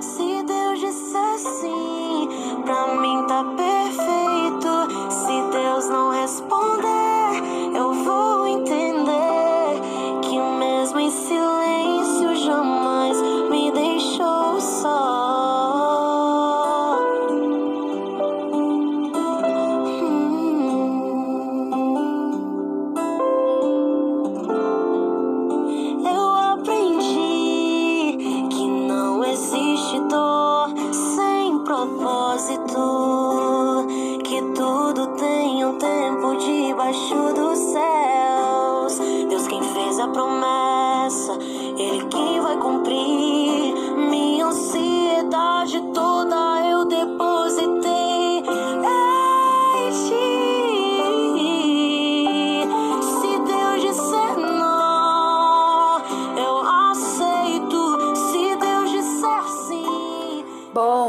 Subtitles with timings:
[0.00, 2.28] Se Deus disser sim,
[2.64, 3.67] pra mim tá perfeito.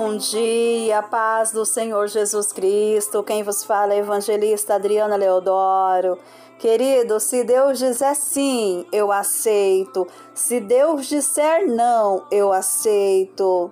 [0.09, 3.21] Bom dia, paz do Senhor Jesus Cristo.
[3.21, 6.17] Quem vos fala é a evangelista Adriana Leodoro.
[6.57, 10.07] Querido, se Deus disser sim, eu aceito.
[10.33, 13.69] Se Deus disser não, eu aceito.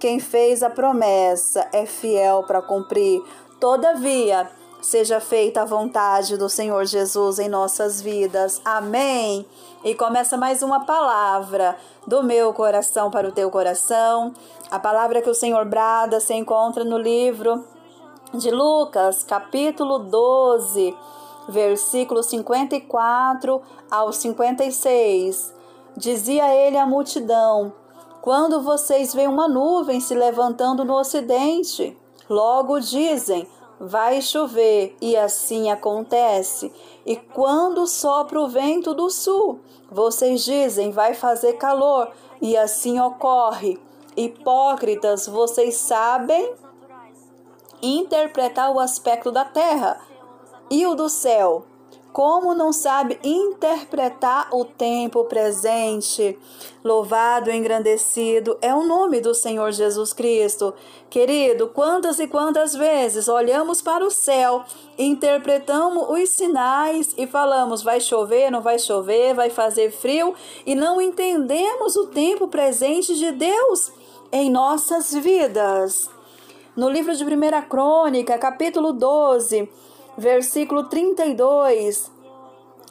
[0.00, 3.22] Quem fez a promessa é fiel para cumprir.
[3.60, 4.50] Todavia,
[4.82, 8.60] seja feita a vontade do Senhor Jesus em nossas vidas.
[8.64, 9.46] Amém.
[9.86, 11.76] E começa mais uma palavra
[12.08, 14.34] do meu coração para o teu coração.
[14.68, 17.64] A palavra que o Senhor brada se encontra no livro
[18.34, 20.92] de Lucas, capítulo 12,
[21.48, 25.54] versículos 54 ao 56.
[25.96, 27.72] Dizia ele à multidão:
[28.20, 31.96] Quando vocês veem uma nuvem se levantando no ocidente,
[32.28, 36.72] logo dizem: vai chover, e assim acontece.
[37.06, 42.10] E quando sopra o vento do sul, vocês dizem: vai fazer calor,
[42.42, 43.78] e assim ocorre.
[44.16, 46.52] Hipócritas, vocês sabem
[47.80, 50.00] interpretar o aspecto da terra
[50.68, 51.64] e o do céu.
[52.16, 56.38] Como não sabe interpretar o tempo presente?
[56.82, 60.72] Louvado e engrandecido é o nome do Senhor Jesus Cristo.
[61.10, 64.64] Querido, quantas e quantas vezes olhamos para o céu,
[64.98, 70.34] interpretamos os sinais e falamos: vai chover, não vai chover, vai fazer frio,
[70.64, 73.92] e não entendemos o tempo presente de Deus
[74.32, 76.08] em nossas vidas.
[76.74, 77.28] No livro de 1
[77.68, 79.68] Crônica, capítulo 12,
[80.16, 82.10] versículo 32,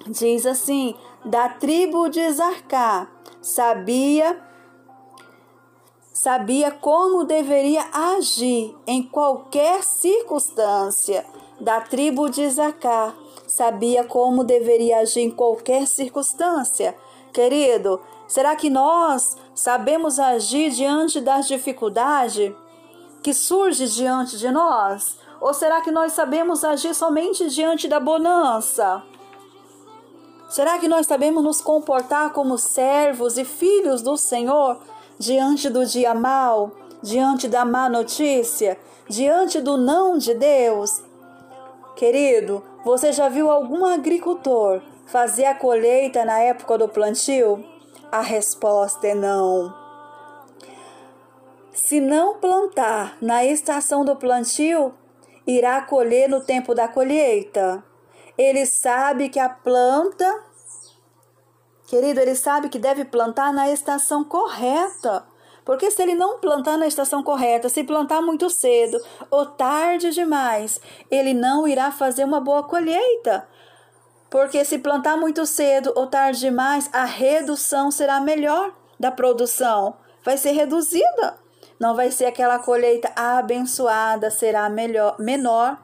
[0.07, 3.07] diz assim: Da tribo de Zarcá,
[3.41, 4.43] sabia
[6.25, 11.23] sabia como deveria agir em qualquer circunstância.
[11.59, 13.13] Da tribo de Zacá,
[13.47, 16.95] sabia como deveria agir em qualquer circunstância.
[17.31, 22.53] Querido, será que nós sabemos agir diante das dificuldades
[23.21, 25.17] que surge diante de nós?
[25.45, 29.03] Ou será que nós sabemos agir somente diante da bonança?
[30.49, 34.79] Será que nós sabemos nos comportar como servos e filhos do Senhor
[35.19, 38.75] diante do dia mal, diante da má notícia,
[39.07, 41.03] diante do não de Deus?
[41.95, 47.63] Querido, você já viu algum agricultor fazer a colheita na época do plantio?
[48.11, 49.71] A resposta é não.
[51.71, 54.91] Se não plantar na estação do plantio,
[55.45, 57.83] irá colher no tempo da colheita.
[58.37, 60.43] Ele sabe que a planta,
[61.87, 65.25] querido, ele sabe que deve plantar na estação correta.
[65.63, 68.99] Porque se ele não plantar na estação correta, se plantar muito cedo
[69.31, 70.79] ou tarde demais,
[71.09, 73.47] ele não irá fazer uma boa colheita.
[74.29, 80.37] Porque se plantar muito cedo ou tarde demais, a redução será melhor da produção, vai
[80.37, 81.44] ser reduzida.
[81.79, 85.77] Não vai ser aquela colheita abençoada, será melhor, menor.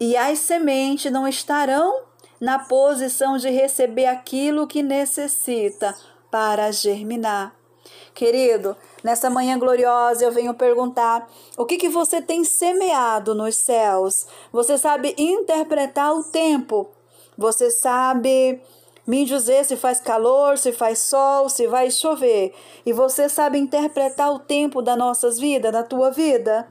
[0.00, 2.02] E as sementes não estarão
[2.40, 5.94] na posição de receber aquilo que necessita
[6.30, 7.54] para germinar.
[8.14, 14.26] Querido, nessa manhã gloriosa eu venho perguntar: o que, que você tem semeado nos céus?
[14.52, 16.90] Você sabe interpretar o tempo?
[17.36, 18.60] Você sabe
[19.08, 22.54] me dizer se faz calor, se faz sol, se vai chover?
[22.84, 26.68] E você sabe interpretar o tempo das nossas vidas, da tua vida?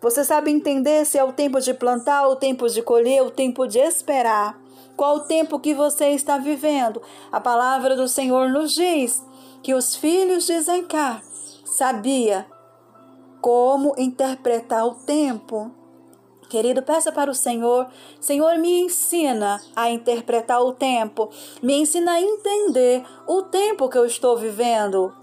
[0.00, 3.66] Você sabe entender se é o tempo de plantar, o tempo de colher, o tempo
[3.66, 4.58] de esperar?
[4.96, 7.02] Qual o tempo que você está vivendo?
[7.30, 9.22] A palavra do Senhor nos diz
[9.62, 11.22] que os filhos de Zencar
[11.66, 12.46] sabia
[13.42, 15.70] como interpretar o tempo.
[16.52, 17.86] Querido, peça para o Senhor,
[18.20, 21.30] Senhor, me ensina a interpretar o tempo,
[21.62, 25.14] me ensina a entender o tempo que eu estou vivendo.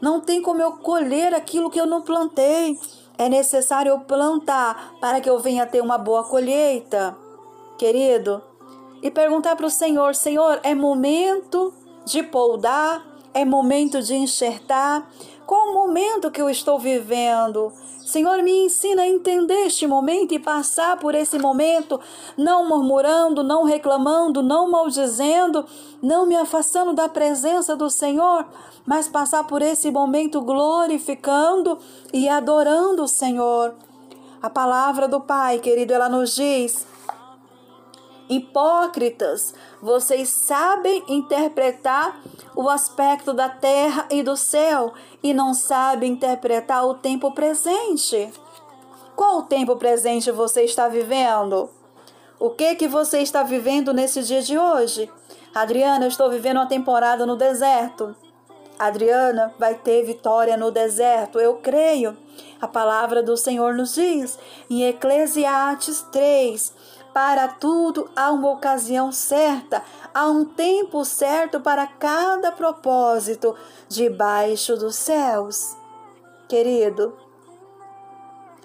[0.00, 2.78] Não tem como eu colher aquilo que eu não plantei.
[3.18, 7.16] É necessário eu plantar para que eu venha ter uma boa colheita.
[7.76, 8.40] Querido,
[9.02, 11.74] e perguntar para o Senhor: Senhor, é momento
[12.04, 13.04] de poldar?
[13.34, 15.10] É momento de enxertar?
[15.50, 17.72] Qual o momento que eu estou vivendo?
[18.06, 21.98] Senhor, me ensina a entender este momento e passar por esse momento,
[22.36, 25.66] não murmurando, não reclamando, não maldizendo,
[26.00, 28.46] não me afastando da presença do Senhor,
[28.86, 31.80] mas passar por esse momento glorificando
[32.12, 33.74] e adorando o Senhor.
[34.40, 36.86] A palavra do Pai, querido, ela nos diz
[38.30, 42.20] Hipócritas, vocês sabem interpretar
[42.54, 48.32] o aspecto da terra e do céu e não sabem interpretar o tempo presente.
[49.16, 51.68] Qual tempo presente você está vivendo?
[52.38, 55.10] O que que você está vivendo nesse dia de hoje?
[55.52, 58.14] Adriana, eu estou vivendo uma temporada no deserto.
[58.78, 62.16] Adriana vai ter vitória no deserto, eu creio.
[62.60, 64.38] A palavra do Senhor nos diz
[64.70, 66.72] em Eclesiastes 3,
[67.12, 69.82] para tudo há uma ocasião certa,
[70.14, 73.54] há um tempo certo para cada propósito
[73.88, 75.76] debaixo dos céus.
[76.48, 77.16] Querido,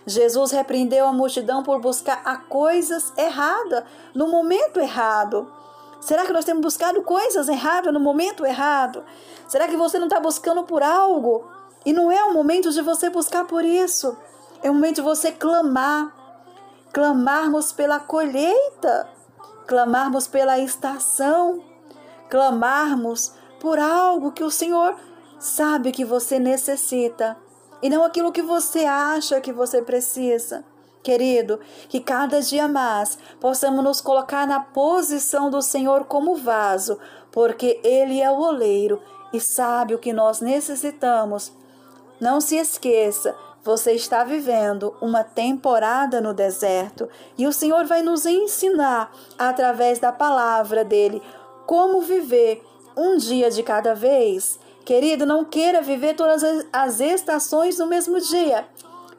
[0.06, 3.84] Jesus repreendeu a multidão por buscar a coisas erradas
[4.14, 5.52] no momento errado.
[6.00, 9.04] Será que nós temos buscado coisas erradas no momento errado?
[9.48, 11.50] Será que você não está buscando por algo?
[11.84, 14.16] E não é o momento de você buscar por isso.
[14.62, 16.15] É o momento de você clamar
[16.96, 19.10] clamarmos pela colheita,
[19.68, 21.62] clamarmos pela estação,
[22.30, 24.96] clamarmos por algo que o Senhor
[25.38, 27.36] sabe que você necessita
[27.82, 30.64] e não aquilo que você acha que você precisa.
[31.04, 31.60] Querido,
[31.90, 36.98] que cada dia mais possamos nos colocar na posição do Senhor como vaso,
[37.30, 39.02] porque Ele é o oleiro
[39.34, 41.52] e sabe o que nós necessitamos.
[42.22, 48.24] Não se esqueça você está vivendo uma temporada no deserto e o Senhor vai nos
[48.28, 51.20] ensinar, através da palavra dele,
[51.66, 52.64] como viver
[52.96, 54.60] um dia de cada vez.
[54.86, 58.68] Querido, não queira viver todas as estações no mesmo dia,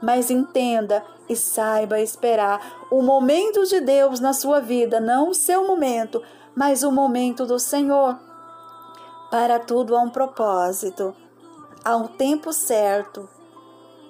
[0.01, 5.67] mas entenda e saiba esperar o momento de Deus na sua vida, não o seu
[5.67, 6.23] momento,
[6.55, 8.17] mas o momento do Senhor.
[9.29, 11.13] Para tudo há um propósito,
[11.85, 13.29] há um tempo certo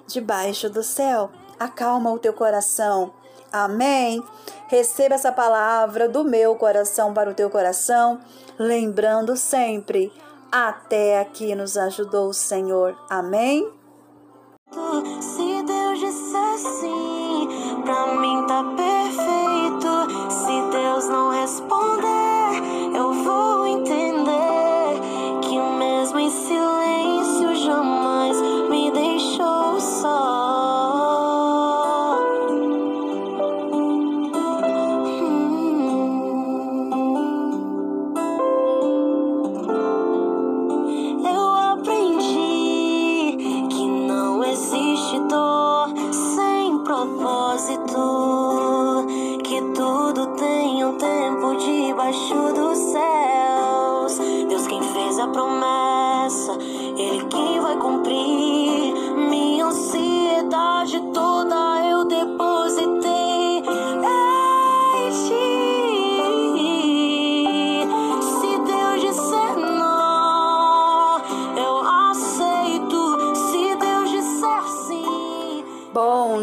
[0.07, 1.29] debaixo do céu.
[1.59, 3.13] Acalma o teu coração.
[3.51, 4.23] Amém.
[4.67, 8.19] Receba essa palavra do meu coração para o teu coração,
[8.59, 10.11] lembrando sempre:
[10.51, 12.97] até aqui nos ajudou o Senhor.
[13.09, 13.71] Amém.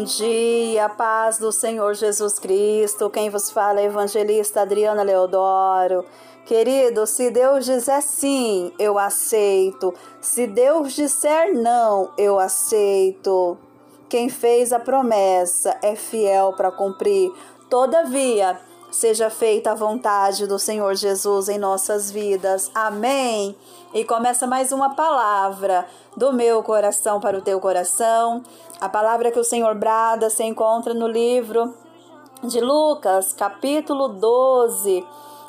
[0.05, 3.09] Dia, paz do Senhor Jesus Cristo.
[3.09, 6.05] Quem vos fala é evangelista Adriana Leodoro.
[6.45, 9.93] Querido, se Deus disser sim, eu aceito.
[10.21, 13.57] Se Deus disser não, eu aceito.
[14.07, 17.31] Quem fez a promessa é fiel para cumprir.
[17.67, 18.59] Todavia,
[18.91, 22.69] seja feita a vontade do Senhor Jesus em nossas vidas.
[22.75, 23.55] Amém.
[23.95, 25.87] E começa mais uma palavra
[26.17, 28.43] do meu coração para o teu coração.
[28.81, 31.73] A palavra que o Senhor brada se encontra no livro
[32.43, 35.01] de Lucas, capítulo 12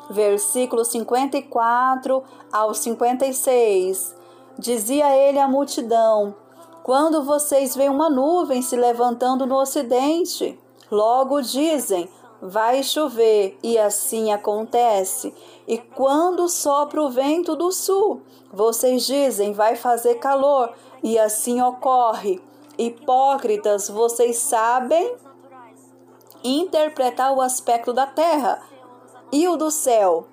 [0.09, 4.15] versículos 54 ao 56.
[4.57, 6.33] Dizia ele à multidão:
[6.83, 10.57] Quando vocês veem uma nuvem se levantando no ocidente,
[10.89, 12.09] logo dizem:
[12.41, 15.33] Vai chover, e assim acontece.
[15.67, 18.21] E quando sopra o vento do sul,
[18.51, 22.41] vocês dizem: Vai fazer calor, e assim ocorre.
[22.77, 25.15] Hipócritas, vocês sabem
[26.43, 28.61] interpretar o aspecto da terra
[29.31, 30.27] e o do céu.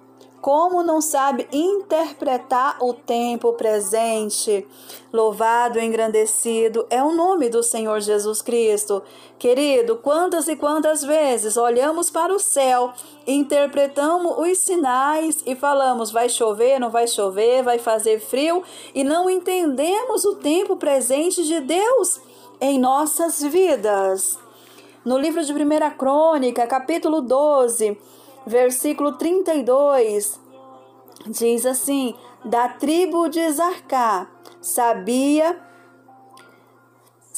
[0.45, 4.67] Como não sabe interpretar o tempo presente.
[5.11, 9.03] Louvado e engrandecido é o nome do Senhor Jesus Cristo.
[9.39, 12.93] Querido, quantas e quantas vezes olhamos para o céu,
[13.27, 18.63] interpretamos os sinais e falamos: vai chover, não vai chover, vai fazer frio,
[18.95, 22.21] e não entendemos o tempo presente de Deus
[22.61, 24.39] em nossas vidas.
[25.07, 27.97] No livro de 1 Crônica, capítulo 12
[28.47, 30.41] versículo 32,
[31.27, 34.29] diz assim: Da tribo de Zarcá,
[34.61, 35.61] sabia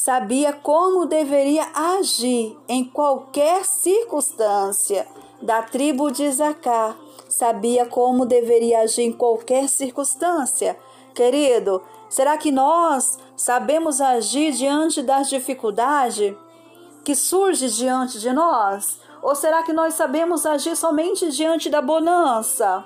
[0.07, 5.05] sabia como deveria agir em qualquer circunstância.
[5.43, 6.95] Da tribo de Zacá,
[7.29, 10.79] sabia como deveria agir em qualquer circunstância.
[11.15, 16.37] Querido, será que nós sabemos agir diante das dificuldades
[17.05, 19.01] que surge diante de nós?
[19.27, 22.85] Ou será que nós sabemos agir somente diante da bonança?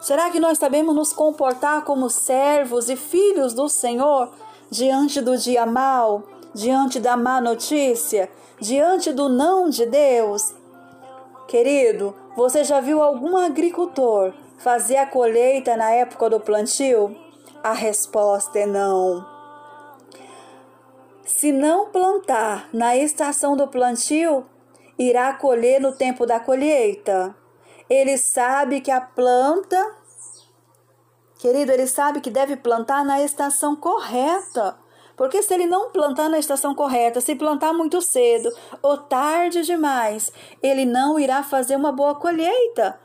[0.00, 4.30] Será que nós sabemos nos comportar como servos e filhos do Senhor
[4.70, 6.22] diante do dia mal,
[6.54, 10.54] diante da má notícia, diante do não de Deus?
[11.46, 17.14] Querido, você já viu algum agricultor fazer a colheita na época do plantio?
[17.62, 19.26] A resposta é não.
[21.22, 24.46] Se não plantar na estação do plantio,
[24.98, 27.34] irá colher no tempo da colheita.
[27.88, 29.94] Ele sabe que a planta,
[31.38, 34.78] querido, ele sabe que deve plantar na estação correta.
[35.16, 38.50] Porque se ele não plantar na estação correta, se plantar muito cedo
[38.82, 40.30] ou tarde demais,
[40.62, 43.00] ele não irá fazer uma boa colheita.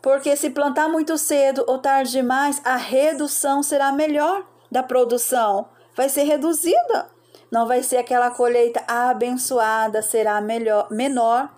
[0.00, 6.08] Porque se plantar muito cedo ou tarde demais, a redução será melhor da produção, vai
[6.08, 7.15] ser reduzida
[7.50, 11.50] não vai ser aquela colheita abençoada, será melhor, menor.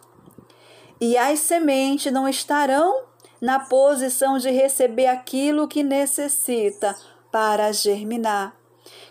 [1.00, 3.04] E as sementes não estarão
[3.40, 6.96] na posição de receber aquilo que necessita
[7.30, 8.54] para germinar.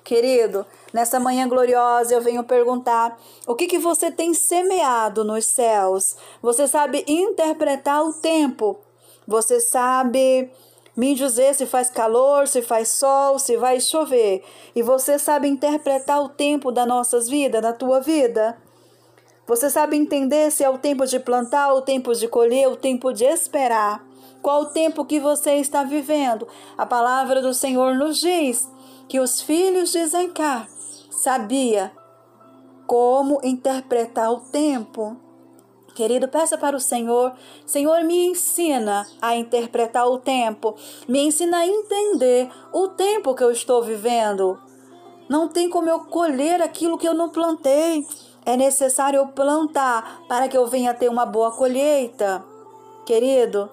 [0.04, 6.16] Querido, nessa manhã gloriosa eu venho perguntar: o que, que você tem semeado nos céus?
[6.42, 8.80] Você sabe interpretar o tempo?
[9.28, 10.50] Você sabe
[10.98, 14.44] me dizer se faz calor, se faz sol, se vai chover.
[14.76, 18.58] E você sabe interpretar o tempo das nossas vidas, da tua vida?
[19.46, 23.14] Você sabe entender se é o tempo de plantar, o tempo de colher, o tempo
[23.14, 24.04] de esperar?
[24.42, 26.48] Qual o tempo que você está vivendo?
[26.76, 28.68] A palavra do Senhor nos diz
[29.08, 30.68] que os filhos de Zencar
[31.12, 31.92] sabia
[32.88, 35.27] como interpretar o tempo.
[35.98, 37.34] Querido, peça para o Senhor,
[37.66, 40.76] Senhor, me ensina a interpretar o tempo,
[41.08, 44.60] me ensina a entender o tempo que eu estou vivendo.
[45.28, 48.06] Não tem como eu colher aquilo que eu não plantei.
[48.46, 52.46] É necessário eu plantar para que eu venha ter uma boa colheita.
[53.04, 53.68] Querido,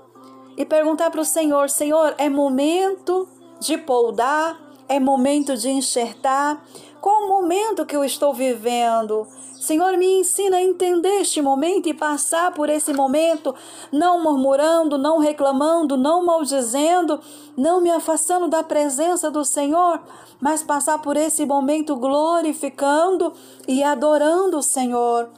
[0.56, 3.28] e perguntar para o Senhor: Senhor, é momento
[3.60, 4.58] de poldar?
[4.88, 6.64] É momento de enxertar?
[7.04, 9.26] Qual momento que eu estou vivendo?
[9.60, 13.54] Senhor, me ensina a entender este momento e passar por esse momento,
[13.92, 17.20] não murmurando, não reclamando, não maldizendo,
[17.54, 20.00] não me afastando da presença do Senhor,
[20.40, 23.34] mas passar por esse momento glorificando
[23.68, 25.28] e adorando o Senhor.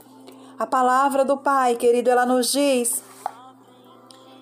[0.57, 3.03] A palavra do Pai, querido, ela nos diz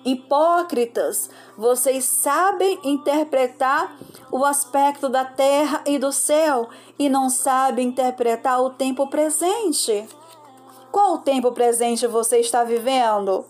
[0.05, 3.97] Hipócritas, vocês sabem interpretar
[4.31, 6.69] o aspecto da terra e do céu
[6.99, 10.07] e não sabem interpretar o tempo presente.
[10.91, 13.45] Qual tempo presente você está vivendo?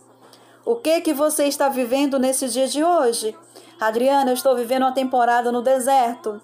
[0.65, 3.35] O que que você está vivendo nesse dia de hoje?
[3.77, 6.41] Adriana, eu estou vivendo uma temporada no deserto.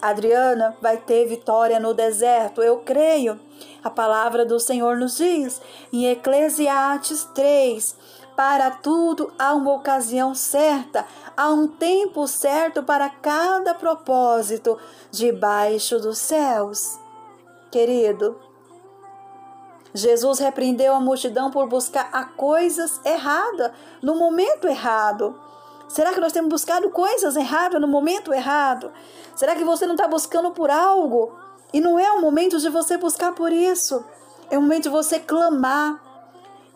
[0.00, 3.38] Adriana vai ter vitória no deserto, eu creio.
[3.84, 5.60] A palavra do Senhor nos diz
[5.92, 7.96] em Eclesiastes 3,
[8.36, 14.78] para tudo há uma ocasião certa, há um tempo certo para cada propósito
[15.10, 16.98] debaixo dos céus.
[17.70, 18.38] Querido,
[19.94, 23.72] Jesus repreendeu a multidão por buscar a coisas erradas
[24.02, 25.38] no momento errado.
[25.88, 28.90] Será que nós temos buscado coisas erradas no momento errado?
[29.36, 31.36] Será que você não está buscando por algo?
[31.72, 34.02] E não é o momento de você buscar por isso.
[34.50, 36.01] É o momento de você clamar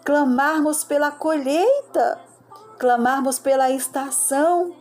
[0.07, 2.21] clamarmos pela colheita,
[2.79, 4.73] clamarmos pela estação,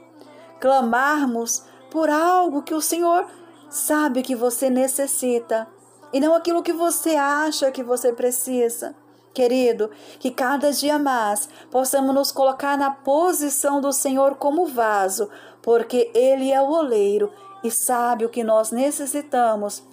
[0.62, 3.26] clamarmos por algo que o Senhor
[3.68, 5.68] sabe que você necessita
[6.14, 8.96] e não aquilo que você acha que você precisa.
[9.34, 9.90] Querido,
[10.20, 15.28] que cada dia mais possamos nos colocar na posição do Senhor como vaso,
[15.62, 19.84] porque Ele é o oleiro e sabe o que nós necessitamos.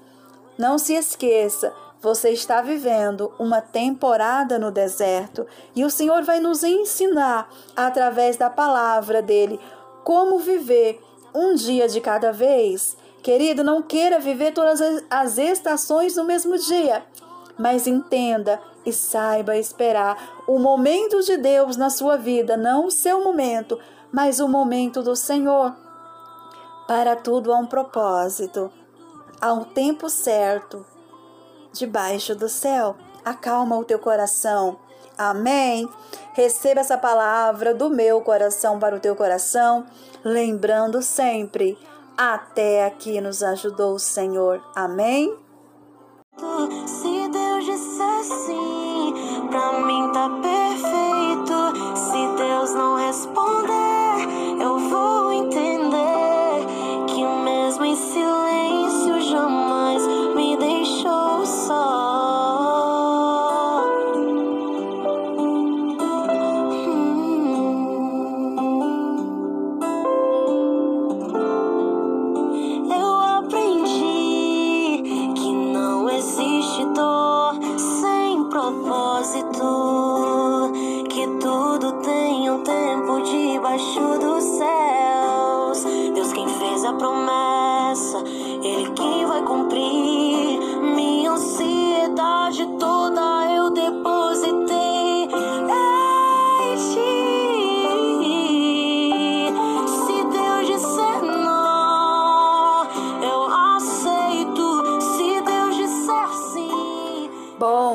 [0.59, 1.73] Não se esqueça,
[2.03, 8.51] você está vivendo uma temporada no deserto e o Senhor vai nos ensinar, através da
[8.51, 9.61] palavra dele,
[10.03, 11.01] como viver
[11.33, 12.97] um dia de cada vez.
[13.23, 17.05] Querido, não queira viver todas as estações no mesmo dia,
[17.57, 23.23] mas entenda e saiba esperar o momento de Deus na sua vida, não o seu
[23.23, 23.79] momento,
[24.11, 25.73] mas o momento do Senhor.
[26.89, 28.73] Para tudo há um propósito,
[29.41, 30.85] há um tempo certo
[31.73, 32.97] debaixo do céu.
[33.25, 34.79] Acalma o teu coração.
[35.17, 35.89] Amém.
[36.33, 39.85] Receba essa palavra do meu coração para o teu coração,
[40.25, 41.79] lembrando sempre:
[42.17, 44.63] até aqui nos ajudou o Senhor.
[44.75, 45.37] Amém.
[46.87, 49.15] Se Deus disser sim,
[49.51, 50.62] pra mim tá perfeito.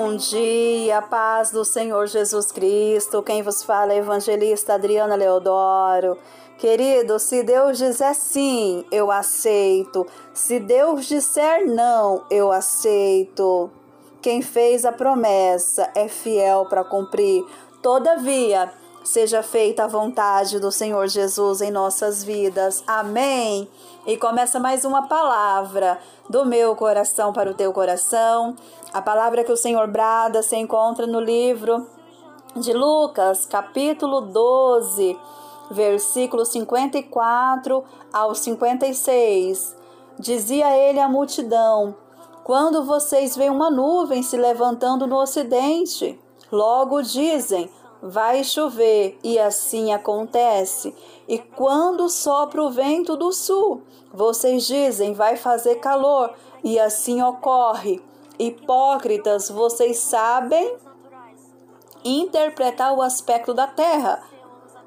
[0.10, 3.22] Bom dia, paz do Senhor Jesus Cristo.
[3.22, 6.18] Quem vos fala é evangelista Adriana Leodoro.
[6.58, 10.08] Querido, se Deus disser sim, eu aceito.
[10.34, 13.70] Se Deus disser não, eu aceito.
[14.22, 17.44] Quem fez a promessa é fiel para cumprir.
[17.82, 18.72] Todavia,
[19.04, 22.82] seja feita a vontade do Senhor Jesus em nossas vidas.
[22.88, 23.68] Amém.
[24.08, 26.00] E começa mais uma palavra
[26.30, 28.56] do meu coração para o teu coração.
[28.94, 31.86] A palavra que o Senhor brada se encontra no livro
[32.56, 35.20] de Lucas, capítulo 12,
[35.70, 39.76] versículo 54 ao 56.
[40.18, 41.94] Dizia ele à multidão:
[42.46, 46.18] Quando vocês veem uma nuvem se levantando no ocidente,
[46.50, 47.70] logo dizem:
[48.02, 50.94] vai chover, e assim acontece.
[51.28, 53.82] E quando sopra o vento do sul,
[54.14, 56.34] vocês dizem: vai fazer calor,
[56.64, 58.02] e assim ocorre.
[58.40, 60.76] Hipócritas, vocês sabem
[62.04, 64.22] interpretar o aspecto da terra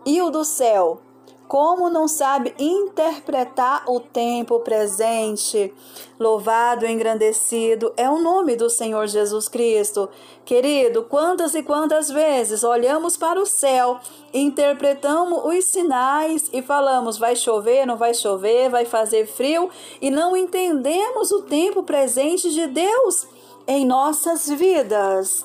[0.06, 1.00] e o do céu.
[1.50, 5.74] Como não sabe interpretar o tempo presente?
[6.16, 10.08] Louvado e engrandecido é o nome do Senhor Jesus Cristo.
[10.44, 13.98] Querido, quantas e quantas vezes olhamos para o céu,
[14.32, 20.36] interpretamos os sinais e falamos: vai chover, não vai chover, vai fazer frio, e não
[20.36, 23.26] entendemos o tempo presente de Deus
[23.66, 25.44] em nossas vidas.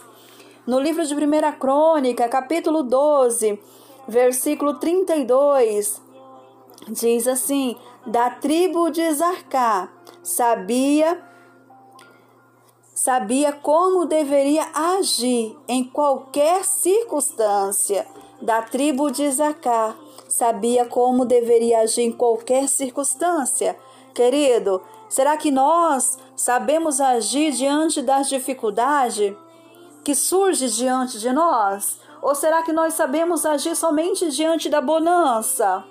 [0.68, 3.60] No livro de 1 Crônica, capítulo 12,
[4.08, 6.02] versículo 32,
[6.90, 9.90] diz assim: Da tribo de Zarcá,
[10.24, 11.24] sabia
[13.06, 18.08] sabia como deveria agir em qualquer circunstância.
[18.42, 19.96] Da tribo de Zacá,
[20.28, 23.78] sabia como deveria agir em qualquer circunstância.
[24.14, 29.36] Querido, será que nós sabemos agir diante das dificuldades
[30.04, 32.00] que surge diante de nós?
[32.26, 35.84] Ou será que nós sabemos agir somente diante da bonança?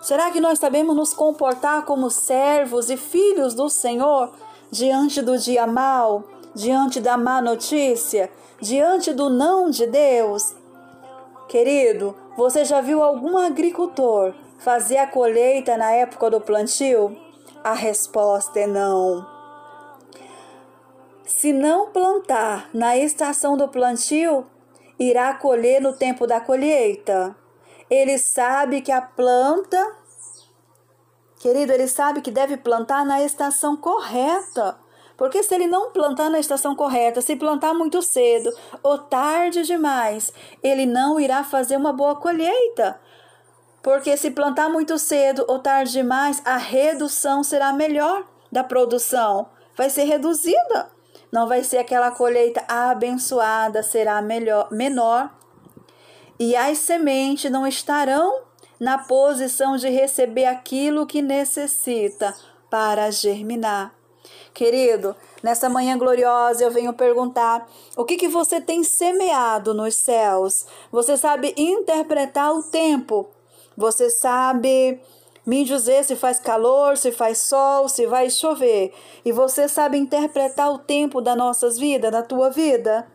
[0.00, 4.32] Será que nós sabemos nos comportar como servos e filhos do Senhor
[4.70, 10.56] diante do dia mal, diante da má notícia, diante do não de Deus?
[11.46, 17.14] Querido, você já viu algum agricultor fazer a colheita na época do plantio?
[17.62, 19.26] A resposta é não.
[21.26, 24.46] Se não plantar na estação do plantio,
[24.98, 27.36] irá colher no tempo da colheita.
[27.88, 29.80] Ele sabe que a planta,
[31.38, 34.78] querido, ele sabe que deve plantar na estação correta.
[35.16, 38.50] Porque se ele não plantar na estação correta, se plantar muito cedo
[38.82, 40.32] ou tarde demais,
[40.62, 43.00] ele não irá fazer uma boa colheita.
[43.82, 49.88] Porque se plantar muito cedo ou tarde demais, a redução será melhor da produção, vai
[49.88, 50.90] ser reduzida.
[51.32, 55.30] Não vai ser aquela colheita abençoada, será melhor, menor.
[56.38, 58.42] E as sementes não estarão
[58.78, 62.34] na posição de receber aquilo que necessita
[62.70, 63.94] para germinar.
[64.52, 70.66] Querido, nessa manhã gloriosa eu venho perguntar: o que, que você tem semeado nos céus?
[70.90, 73.28] Você sabe interpretar o tempo?
[73.76, 75.00] Você sabe
[75.46, 78.92] me dizer se faz calor, se faz sol, se vai chover?
[79.24, 83.06] E você sabe interpretar o tempo das nossas vidas, da tua vida?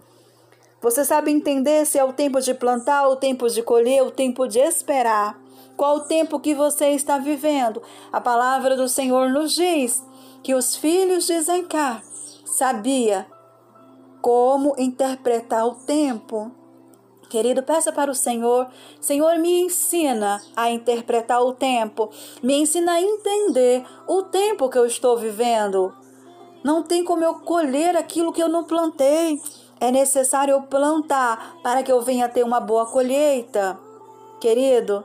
[0.82, 4.48] Você sabe entender se é o tempo de plantar, o tempo de colher, o tempo
[4.48, 5.40] de esperar?
[5.76, 7.84] Qual o tempo que você está vivendo?
[8.12, 10.04] A palavra do Senhor nos diz
[10.42, 12.02] que os filhos de Zencar
[12.46, 13.28] sabia
[14.22, 16.52] como interpretar o tempo.
[17.32, 18.68] Querido, peça para o Senhor,
[19.00, 22.10] Senhor, me ensina a interpretar o tempo,
[22.44, 25.94] me ensina a entender o tempo que eu estou vivendo.
[26.62, 29.42] Não tem como eu colher aquilo que eu não plantei.
[29.80, 33.80] É necessário eu plantar para que eu venha ter uma boa colheita.
[34.42, 35.02] Querido,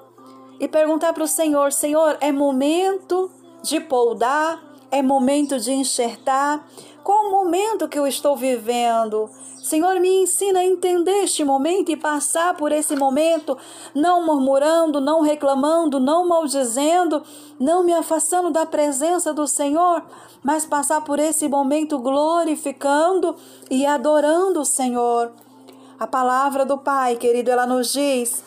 [0.59, 3.31] e perguntar para o Senhor: Senhor, é momento
[3.63, 4.61] de poldar?
[4.91, 6.67] É momento de enxertar?
[7.07, 9.31] Qual momento que eu estou vivendo?
[9.63, 13.57] Senhor, me ensina a entender este momento e passar por esse momento,
[13.95, 17.23] não murmurando, não reclamando, não maldizendo,
[17.61, 20.03] não me afastando da presença do Senhor,
[20.43, 23.37] mas passar por esse momento glorificando
[23.71, 25.31] e adorando o Senhor.
[26.01, 28.43] A palavra do Pai, querido, ela nos diz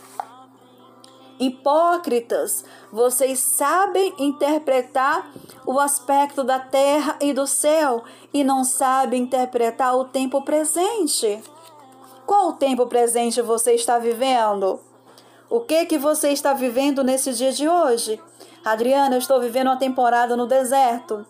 [1.40, 5.32] Hipócritas, vocês sabem interpretar
[5.66, 11.42] o aspecto da terra e do céu e não sabem interpretar o tempo presente.
[12.26, 14.82] Qual o tempo presente você está vivendo?
[15.50, 18.22] O que que você está vivendo nesse dia de hoje?
[18.64, 21.26] Adriana, eu estou vivendo uma temporada no deserto.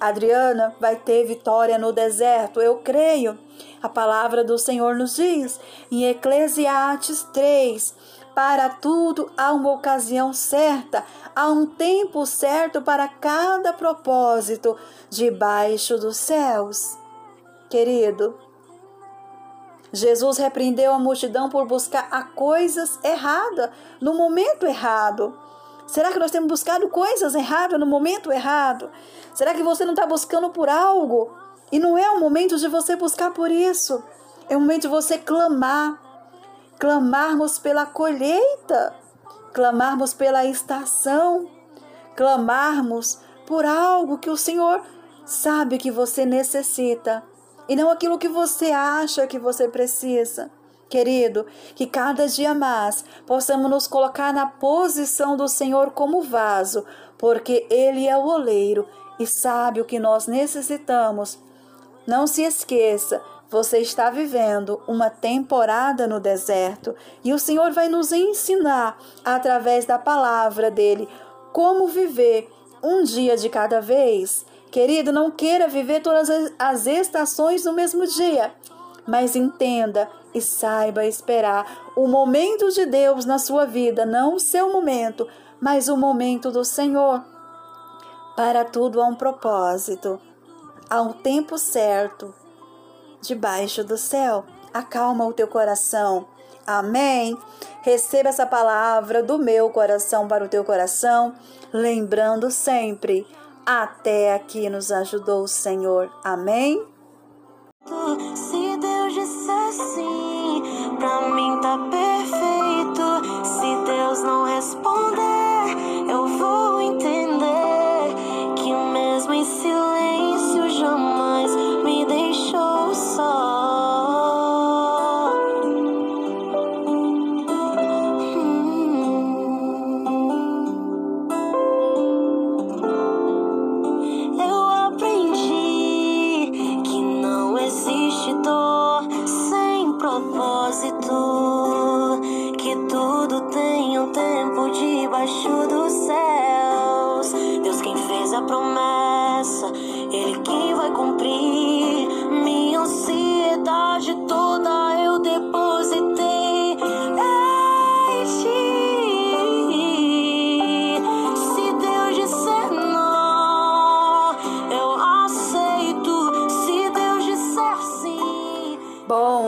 [0.00, 3.38] Adriana vai ter vitória no deserto, eu creio.
[3.82, 5.60] A palavra do Senhor nos diz
[5.90, 7.94] em Eclesiastes 3,
[8.34, 14.76] para tudo há uma ocasião certa, há um tempo certo para cada propósito
[15.08, 16.96] debaixo dos céus.
[17.68, 18.38] Querido,
[19.92, 25.36] Jesus repreendeu a multidão por buscar a coisas erradas no momento errado.
[25.86, 28.90] Será que nós temos buscado coisas erradas no momento errado?
[29.34, 31.34] Será que você não está buscando por algo?
[31.72, 34.02] E não é o momento de você buscar por isso.
[34.48, 36.09] É o momento de você clamar
[36.80, 38.94] clamarmos pela colheita,
[39.52, 41.46] clamarmos pela estação,
[42.16, 44.82] clamarmos por algo que o Senhor
[45.26, 47.22] sabe que você necessita
[47.68, 50.50] e não aquilo que você acha que você precisa.
[50.88, 56.84] Querido, que cada dia mais possamos nos colocar na posição do Senhor como vaso,
[57.16, 58.88] porque Ele é o oleiro
[59.18, 61.38] e sabe o que nós necessitamos.
[62.06, 68.12] Não se esqueça você está vivendo uma temporada no deserto e o Senhor vai nos
[68.12, 71.08] ensinar, através da palavra dele,
[71.52, 72.48] como viver
[72.80, 74.46] um dia de cada vez.
[74.70, 78.54] Querido, não queira viver todas as estações no mesmo dia,
[79.04, 84.72] mas entenda e saiba esperar o momento de Deus na sua vida, não o seu
[84.72, 85.26] momento,
[85.60, 87.24] mas o momento do Senhor.
[88.36, 90.20] Para tudo há um propósito,
[90.88, 92.32] há um tempo certo
[93.20, 94.44] debaixo do céu.
[94.72, 96.26] Acalma o teu coração.
[96.66, 97.36] Amém.
[97.82, 101.34] Receba essa palavra do meu coração para o teu coração,
[101.72, 103.26] lembrando sempre:
[103.64, 106.10] até aqui nos ajudou o Senhor.
[106.22, 106.86] Amém.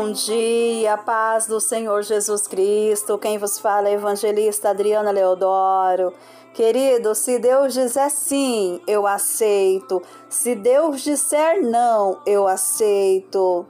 [0.05, 3.17] Bom dia, paz do Senhor Jesus Cristo.
[3.19, 6.13] Quem vos fala é evangelista Adriana Leodoro.
[6.53, 10.03] Querido, se Deus disser sim, eu aceito.
[10.29, 13.65] Se Deus disser não, eu aceito.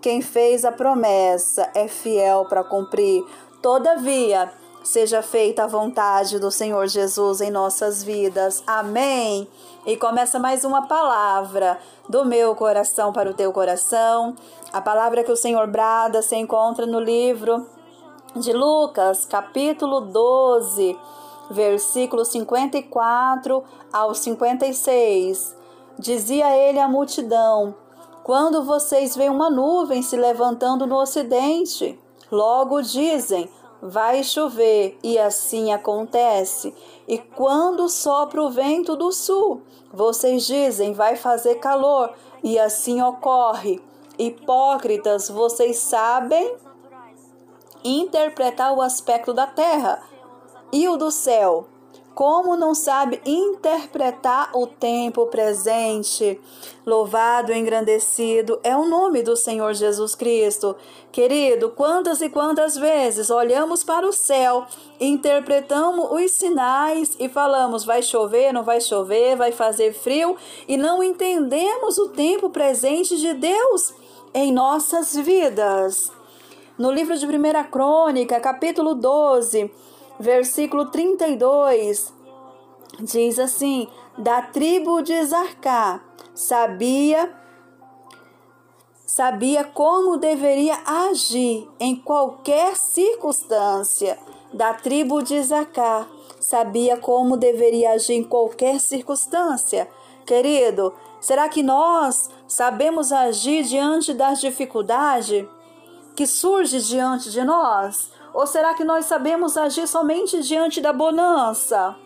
[0.00, 3.24] Quem fez a promessa é fiel para cumprir.
[3.62, 4.50] Todavia,
[4.86, 8.62] seja feita a vontade do Senhor Jesus em nossas vidas.
[8.64, 9.48] Amém.
[9.84, 11.76] E começa mais uma palavra
[12.08, 14.36] do meu coração para o teu coração.
[14.72, 17.66] A palavra que o Senhor brada se encontra no livro
[18.36, 20.96] de Lucas, capítulo 12,
[21.50, 25.56] versículo 54 ao 56.
[25.98, 27.74] Dizia ele à multidão:
[28.22, 31.98] Quando vocês veem uma nuvem se levantando no ocidente,
[32.30, 36.74] logo dizem: vai chover, e assim acontece.
[37.06, 39.62] E quando sopra o vento do sul,
[39.92, 42.12] vocês dizem, vai fazer calor,
[42.42, 43.82] e assim ocorre.
[44.18, 46.56] Hipócritas, vocês sabem
[47.84, 50.02] interpretar o aspecto da terra
[50.72, 51.66] e o do céu
[52.16, 56.40] como não sabe interpretar o tempo presente.
[56.86, 60.74] Louvado e engrandecido é o nome do Senhor Jesus Cristo.
[61.12, 64.64] Querido, quantas e quantas vezes olhamos para o céu,
[64.98, 71.02] interpretamos os sinais e falamos: vai chover, não vai chover, vai fazer frio, e não
[71.04, 73.92] entendemos o tempo presente de Deus
[74.32, 76.10] em nossas vidas.
[76.78, 77.30] No livro de 1
[77.70, 79.70] Crônica, capítulo 12,
[80.18, 82.12] versículo 32,
[83.00, 86.00] diz assim: da tribo de Zarcá,
[86.34, 87.34] sabia
[89.16, 94.18] sabia como deveria agir em qualquer circunstância.
[94.52, 96.06] Da tribo de Zacá,
[96.38, 99.88] sabia como deveria agir em qualquer circunstância.
[100.26, 105.46] Querido, será que nós sabemos agir diante das dificuldades
[106.14, 108.10] que surge diante de nós?
[108.36, 111.96] Ou será que nós sabemos agir somente diante da bonança?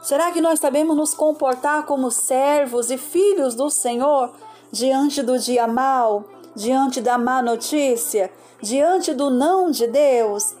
[0.00, 4.32] Será que nós sabemos nos comportar como servos e filhos do Senhor
[4.72, 8.32] diante do dia mal, diante da má notícia,
[8.62, 10.56] diante do não de Deus?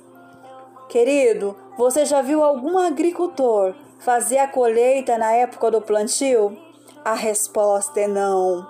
[0.90, 6.54] Querido, você já viu algum agricultor fazer a colheita na época do plantio?
[7.02, 8.68] A resposta é não.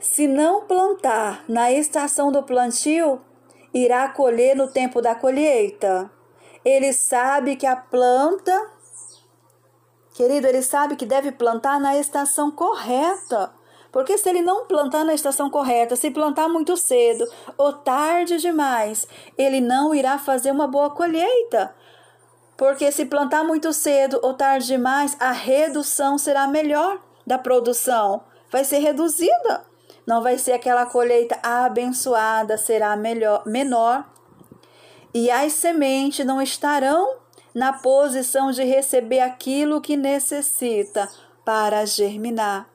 [0.00, 3.20] Se não plantar na estação do plantio,
[3.72, 6.10] irá colher no tempo da colheita.
[6.64, 8.70] Ele sabe que a planta,
[10.14, 13.52] querido, ele sabe que deve plantar na estação correta.
[13.92, 17.24] Porque se ele não plantar na estação correta, se plantar muito cedo
[17.58, 19.06] ou tarde demais,
[19.36, 21.74] ele não irá fazer uma boa colheita.
[22.56, 28.64] Porque se plantar muito cedo ou tarde demais, a redução será melhor da produção, vai
[28.64, 29.69] ser reduzida.
[30.06, 34.04] Não vai ser aquela colheita abençoada, será melhor, menor.
[35.12, 37.16] E as sementes não estarão
[37.54, 41.08] na posição de receber aquilo que necessita
[41.44, 42.68] para germinar.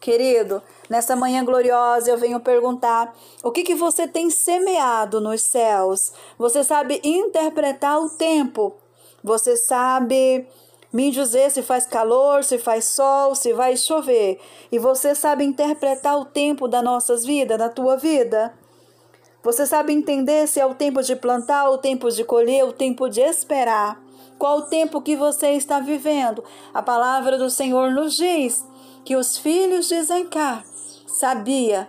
[0.00, 6.12] Querido, nessa manhã gloriosa eu venho perguntar: o que, que você tem semeado nos céus?
[6.38, 8.76] Você sabe interpretar o tempo?
[9.22, 10.46] Você sabe
[10.92, 14.38] me dizer se faz calor, se faz sol, se vai chover.
[14.70, 18.52] E você sabe interpretar o tempo das nossas vidas, da tua vida?
[19.42, 23.08] Você sabe entender se é o tempo de plantar, o tempo de colher, o tempo
[23.08, 24.00] de esperar?
[24.38, 26.44] Qual o tempo que você está vivendo?
[26.72, 28.64] A palavra do Senhor nos diz
[29.04, 30.64] que os filhos de Zencar
[31.06, 31.88] sabia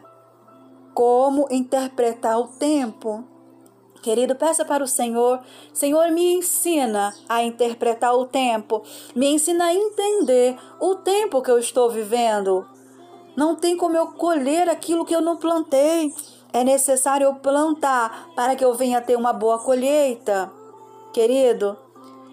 [0.94, 3.24] como interpretar o tempo.
[4.04, 5.40] Querido, peça para o Senhor,
[5.72, 8.84] Senhor, me ensina a interpretar o tempo,
[9.16, 12.68] me ensina a entender o tempo que eu estou vivendo.
[13.34, 16.14] Não tem como eu colher aquilo que eu não plantei.
[16.52, 20.52] É necessário eu plantar para que eu venha ter uma boa colheita.
[21.14, 21.78] Querido,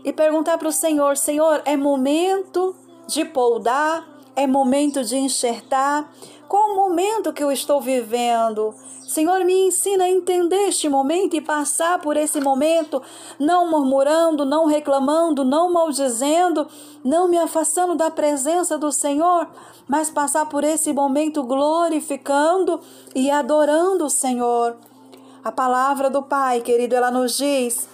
[0.04, 2.74] e perguntar para o Senhor: Senhor, é momento
[3.06, 4.04] de poldar?
[4.34, 6.12] É momento de enxertar?
[6.50, 8.74] Qual momento que eu estou vivendo?
[9.06, 13.00] Senhor, me ensina a entender este momento e passar por esse momento,
[13.38, 16.66] não murmurando, não reclamando, não maldizendo,
[17.04, 19.46] não me afastando da presença do Senhor,
[19.86, 22.80] mas passar por esse momento glorificando
[23.14, 24.76] e adorando o Senhor.
[25.44, 27.88] A palavra do Pai, querido, ela nos diz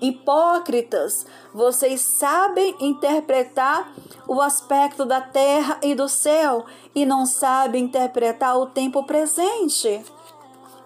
[0.00, 3.92] Hipócritas, vocês sabem interpretar
[4.26, 10.02] o aspecto da terra e do céu e não sabem interpretar o tempo presente.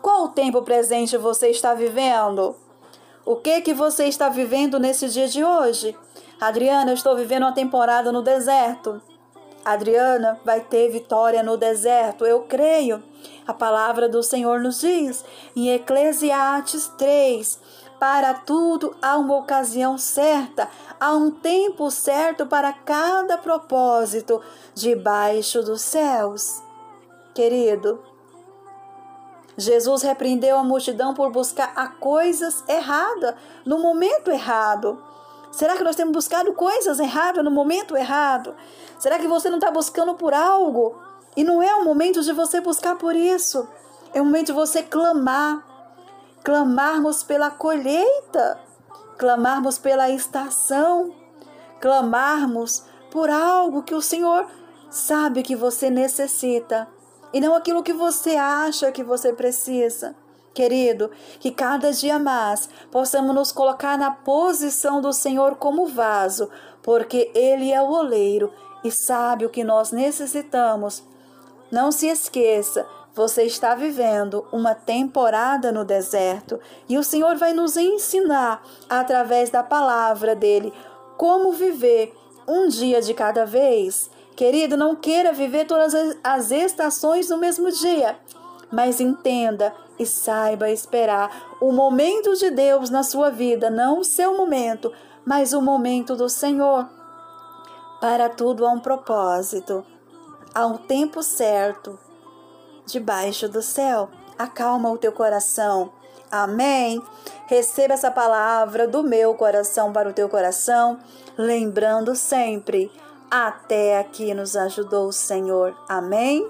[0.03, 2.57] Qual o tempo presente você está vivendo?
[3.25, 5.97] O que que você está vivendo nesse dia de hoje?
[6.41, 9.01] Adriana, eu estou vivendo uma temporada no deserto.
[9.65, 13.03] Adriana vai ter vitória no deserto, eu creio.
[13.47, 15.25] A palavra do Senhor nos diz
[15.57, 17.59] em Eclesiastes 3,
[17.99, 20.69] para tudo há uma ocasião certa,
[21.01, 24.41] há um tempo certo para cada propósito
[24.75, 26.63] debaixo dos céus.
[27.35, 28.03] Querido,
[29.57, 35.03] Jesus repreendeu a multidão por buscar a coisas erradas no momento errado.
[35.53, 38.55] Será que nós temos buscado coisas erradas no momento errado?
[38.99, 40.99] Será que você não está buscando por algo?
[41.37, 43.69] E não é o momento de você buscar por isso.
[44.13, 45.74] É o momento de você clamar.
[46.45, 48.61] Clamarmos pela colheita.
[49.19, 51.13] Clamarmos pela estação.
[51.81, 54.47] Clamarmos por algo que o Senhor
[54.91, 56.89] sabe que você necessita
[57.35, 60.15] e não aquilo que você acha que você precisa.
[60.55, 66.49] Querido, que cada dia mais possamos nos colocar na posição do Senhor como vaso,
[66.81, 68.53] porque Ele é o oleiro
[68.85, 71.03] e sabe o que nós necessitamos.
[71.73, 77.77] Não se esqueça, você está vivendo uma temporada no deserto e o Senhor vai nos
[77.77, 80.73] ensinar, através da palavra dele,
[81.17, 82.13] como viver
[82.47, 84.11] um dia de cada vez.
[84.35, 88.19] Querido, não queira viver todas as estações no mesmo dia,
[88.73, 94.37] mas entenda e saiba esperar o momento de Deus na sua vida, não o seu
[94.37, 94.93] momento,
[95.25, 96.89] mas o momento do Senhor.
[98.01, 99.85] Para tudo há um propósito,
[100.53, 101.97] há um tempo certo,
[102.87, 104.09] debaixo do céu.
[104.39, 105.93] Acalma o teu coração.
[106.31, 107.03] Amém.
[107.47, 110.99] Receba essa palavra do meu coração para o teu coração,
[111.37, 112.91] lembrando sempre
[113.31, 115.77] até aqui nos ajudou o Senhor.
[115.89, 116.49] Amém?